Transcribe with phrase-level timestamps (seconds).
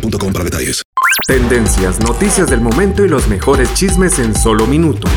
[0.00, 0.82] boostmobile.com para detalles.
[1.26, 5.10] Tendencias, noticias del momento y los mejores chismes en solo minutos.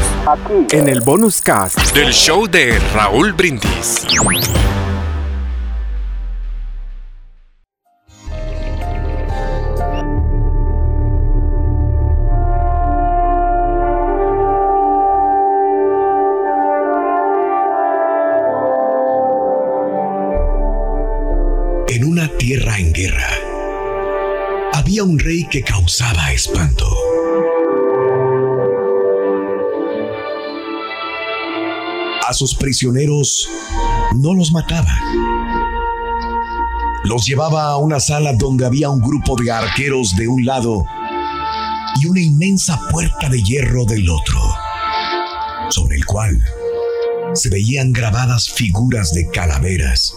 [0.71, 4.05] En el bonus cast Del show de Raúl Brindis.
[21.87, 23.27] En una tierra en guerra,
[24.73, 26.87] había un rey que causaba espanto.
[32.27, 33.49] A sus prisioneros
[34.15, 34.93] no los mataba.
[37.03, 40.85] Los llevaba a una sala donde había un grupo de arqueros de un lado
[42.01, 44.39] y una inmensa puerta de hierro del otro,
[45.69, 46.43] sobre el cual
[47.33, 50.13] se veían grabadas figuras de calaveras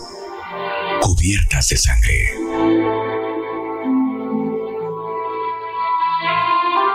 [1.01, 2.42] cubiertas de sangre.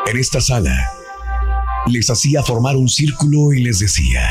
[0.07, 0.73] En esta sala,
[1.87, 4.25] les hacía formar un círculo y les decía,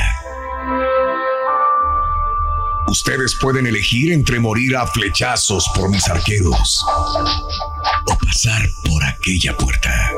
[2.87, 6.83] ustedes pueden elegir entre morir a flechazos por mis arqueros
[8.07, 10.13] o pasar por aquella puerta.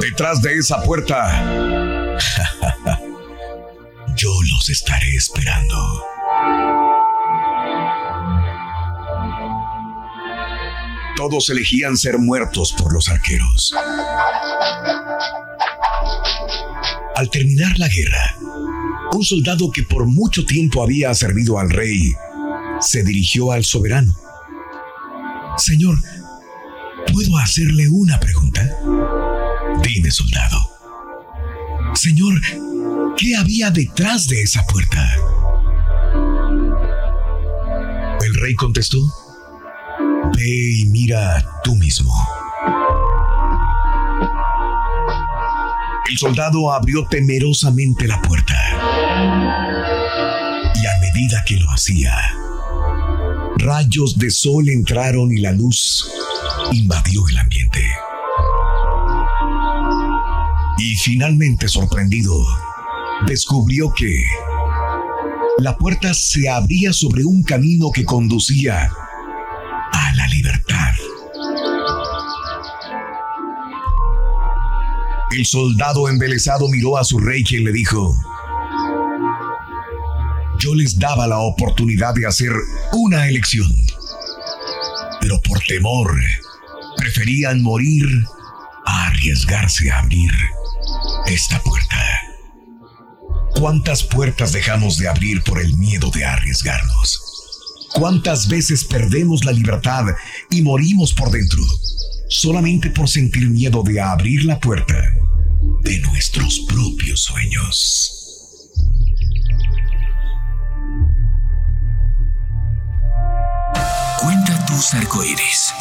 [0.00, 1.44] Detrás de esa puerta,
[4.16, 6.04] yo los estaré esperando.
[11.18, 13.74] Todos elegían ser muertos por los arqueros.
[17.16, 18.36] Al terminar la guerra,
[19.12, 22.14] un soldado que por mucho tiempo había servido al rey
[22.80, 24.14] se dirigió al soberano.
[25.56, 25.98] Señor,
[27.12, 28.70] ¿puedo hacerle una pregunta?
[29.82, 30.70] Dime, soldado.
[31.94, 32.40] Señor,
[33.16, 35.16] ¿qué había detrás de esa puerta?
[38.24, 39.00] El rey contestó,
[40.36, 42.12] Ve y mira tú mismo.
[46.08, 48.54] El soldado abrió temerosamente la puerta.
[50.74, 52.14] Y a medida que lo hacía,
[53.58, 56.10] rayos de sol entraron y la luz
[56.72, 57.86] invadió el ambiente.
[60.78, 62.34] Y finalmente sorprendido,
[63.26, 64.22] descubrió que
[65.58, 68.90] la puerta se abría sobre un camino que conducía
[75.38, 78.12] El soldado embelesado miró a su rey quien le dijo,
[80.58, 82.50] yo les daba la oportunidad de hacer
[82.92, 83.68] una elección,
[85.20, 86.12] pero por temor
[86.96, 88.04] preferían morir
[88.84, 90.32] a arriesgarse a abrir
[91.28, 92.04] esta puerta.
[93.60, 97.86] ¿Cuántas puertas dejamos de abrir por el miedo de arriesgarnos?
[97.94, 100.04] ¿Cuántas veces perdemos la libertad
[100.50, 101.62] y morimos por dentro
[102.28, 105.14] solamente por sentir miedo de abrir la puerta
[105.82, 108.14] de nuestros propios sueños?
[114.20, 115.72] Cuenta tus arcoíris,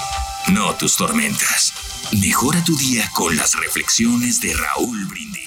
[0.49, 1.73] no tus tormentas.
[2.21, 5.46] Mejora tu día con las reflexiones de Raúl Brindis.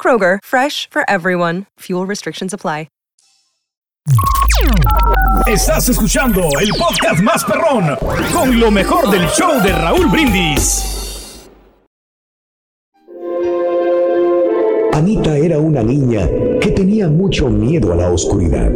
[0.00, 1.66] Kroger, fresh for everyone.
[1.80, 2.86] Fuel restrictions apply.
[5.46, 7.96] Estás escuchando el podcast más perrón
[8.32, 11.50] con lo mejor del show de Raúl Brindis.
[14.92, 16.28] Anita era una niña
[16.60, 18.70] que tenía mucho miedo a la oscuridad.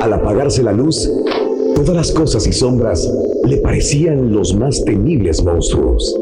[0.00, 1.08] Al apagarse la luz,
[1.74, 3.08] todas las cosas y sombras
[3.44, 6.14] le parecían los más temibles monstruos.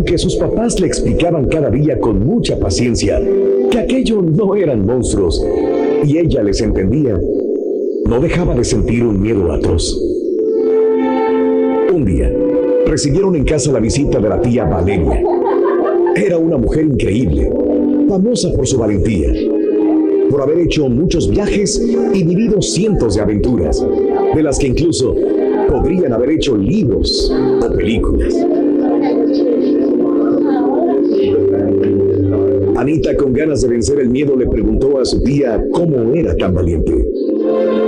[0.00, 3.20] Aunque sus papás le explicaban cada día con mucha paciencia
[3.70, 5.44] que aquello no eran monstruos,
[6.02, 7.20] y ella les entendía,
[8.06, 9.94] no dejaba de sentir un miedo atroz.
[11.92, 12.32] Un día,
[12.86, 15.22] recibieron en casa la visita de la tía Valeria.
[16.16, 17.52] Era una mujer increíble,
[18.08, 19.28] famosa por su valentía,
[20.30, 23.84] por haber hecho muchos viajes y vivido cientos de aventuras,
[24.34, 25.14] de las que incluso
[25.68, 27.30] podrían haber hecho libros
[27.60, 28.34] o películas.
[32.90, 36.52] Anita, con ganas de vencer el miedo, le preguntó a su tía cómo era tan
[36.52, 36.92] valiente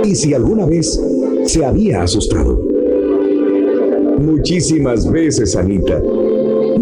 [0.05, 0.97] y si alguna vez
[1.43, 2.57] se había asustado.
[4.17, 6.01] Muchísimas veces, Anita.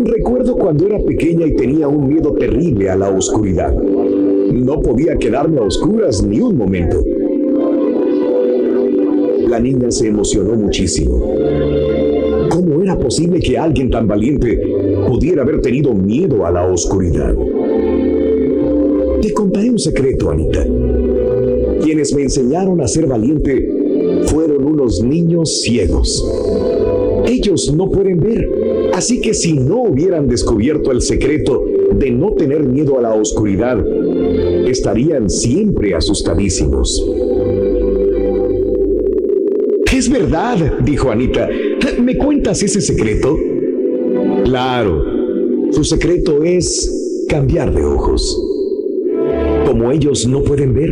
[0.03, 3.73] Recuerdo cuando era pequeña y tenía un miedo terrible a la oscuridad.
[3.73, 7.03] No podía quedarme a oscuras ni un momento.
[9.49, 11.17] La niña se emocionó muchísimo.
[12.51, 14.61] ¿Cómo era posible que alguien tan valiente
[15.07, 17.35] pudiera haber tenido miedo a la oscuridad?
[19.33, 20.65] Contaré un secreto, Anita.
[21.83, 23.67] Quienes me enseñaron a ser valiente
[24.25, 26.25] fueron unos niños ciegos.
[27.25, 28.47] Ellos no pueden ver,
[28.93, 31.63] así que si no hubieran descubierto el secreto
[31.93, 33.83] de no tener miedo a la oscuridad,
[34.67, 37.05] estarían siempre asustadísimos.
[39.93, 41.47] Es verdad, dijo Anita.
[42.01, 43.37] ¿Me cuentas ese secreto?
[44.45, 45.03] Claro,
[45.71, 48.50] su secreto es cambiar de ojos.
[49.71, 50.91] Como ellos no pueden ver,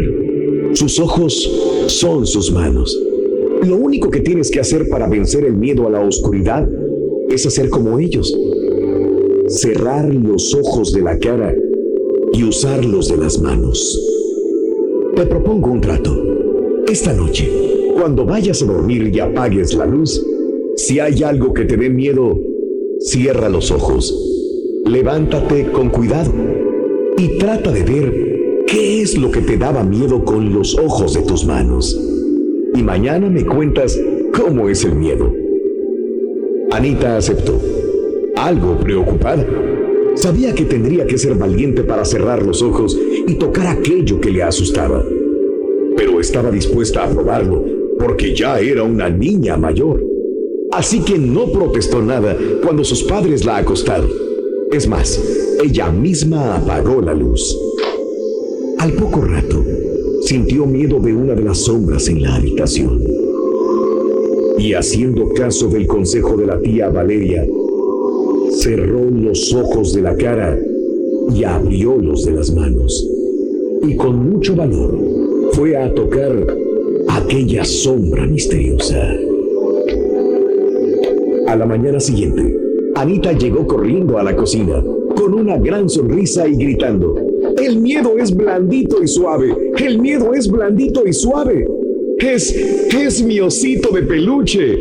[0.72, 1.52] sus ojos
[1.88, 2.98] son sus manos.
[3.62, 6.66] Lo único que tienes que hacer para vencer el miedo a la oscuridad
[7.30, 8.34] es hacer como ellos.
[9.50, 11.54] Cerrar los ojos de la cara
[12.32, 14.02] y usarlos de las manos.
[15.14, 16.16] Te propongo un trato.
[16.90, 17.50] Esta noche,
[18.00, 20.26] cuando vayas a dormir y apagues la luz,
[20.78, 22.40] si hay algo que te dé miedo,
[23.02, 24.16] cierra los ojos.
[24.86, 26.32] Levántate con cuidado
[27.18, 28.29] y trata de ver
[28.70, 32.00] ¿Qué es lo que te daba miedo con los ojos de tus manos?
[32.76, 34.00] Y mañana me cuentas
[34.32, 35.34] cómo es el miedo.
[36.70, 37.60] Anita aceptó,
[38.36, 39.44] algo preocupada.
[40.14, 42.96] Sabía que tendría que ser valiente para cerrar los ojos
[43.26, 45.04] y tocar aquello que le asustaba.
[45.98, 47.66] Pero estaba dispuesta a probarlo
[47.98, 50.00] porque ya era una niña mayor.
[50.74, 54.12] Así que no protestó nada cuando sus padres la acostaron.
[54.72, 55.20] Es más,
[55.64, 57.58] ella misma apagó la luz.
[58.80, 59.62] Al poco rato,
[60.22, 63.04] sintió miedo de una de las sombras en la habitación.
[64.58, 67.46] Y haciendo caso del consejo de la tía Valeria,
[68.52, 70.58] cerró los ojos de la cara
[71.36, 73.06] y abrió los de las manos.
[73.86, 74.98] Y con mucho valor
[75.52, 76.32] fue a tocar
[77.10, 79.14] aquella sombra misteriosa.
[81.48, 82.58] A la mañana siguiente,
[82.96, 84.82] Anita llegó corriendo a la cocina
[85.18, 89.56] con una gran sonrisa y gritando, el miedo es blandito y suave.
[89.78, 91.68] El miedo es blandito y suave.
[92.20, 94.78] Es, es mi osito de peluche.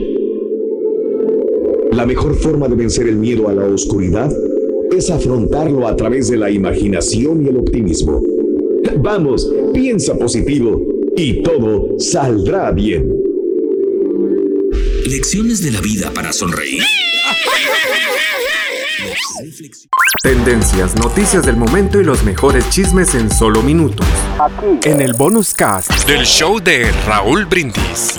[1.92, 4.32] La mejor forma de vencer el miedo a la oscuridad
[4.96, 8.22] es afrontarlo a través de la imaginación y el optimismo.
[8.98, 10.80] Vamos, piensa positivo
[11.16, 13.12] y todo saldrá bien.
[15.06, 16.82] Lecciones de la vida para sonreír.
[20.22, 24.06] Tendencias, noticias del momento y los mejores chismes en solo minutos.
[24.84, 28.18] En el bonus cast del show de Raúl Brindis.